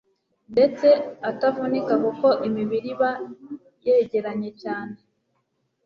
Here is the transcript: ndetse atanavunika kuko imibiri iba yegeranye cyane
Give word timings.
ndetse 0.53 0.87
atanavunika 1.29 1.93
kuko 2.03 2.27
imibiri 2.47 2.87
iba 2.93 3.09
yegeranye 3.85 4.49
cyane 4.61 4.97